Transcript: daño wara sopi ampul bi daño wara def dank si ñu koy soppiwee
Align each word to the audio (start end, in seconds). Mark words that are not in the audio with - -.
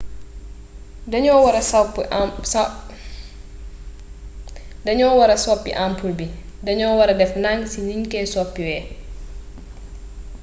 daño 4.83 5.05
wara 5.15 5.37
sopi 5.37 5.71
ampul 5.85 6.11
bi 6.17 6.25
daño 6.63 6.87
wara 6.99 7.13
def 7.19 7.31
dank 7.43 7.61
si 7.71 7.79
ñu 7.87 7.95
koy 8.11 8.25
soppiwee 8.33 8.81